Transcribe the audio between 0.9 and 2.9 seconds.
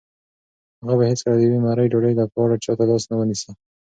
به هیڅکله د یوې مړۍ ډوډۍ لپاره چا ته